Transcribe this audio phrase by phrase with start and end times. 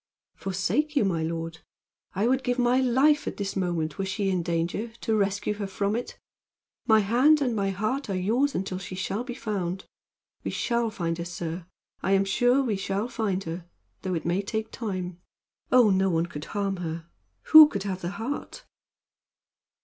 [0.33, 1.59] "Forsake you, my lord;
[2.15, 5.67] I would give my life at this moment, were she in danger, to rescue her
[5.67, 6.17] from it!
[6.87, 9.85] My hand and my heart are yours until she shall be found.
[10.43, 11.67] We shall find her, sir.
[12.01, 13.67] I am sure we shall find her
[14.01, 15.21] though it may take time.
[15.71, 17.05] Oh, no one could harm her!
[17.53, 18.65] Who could have the heart?"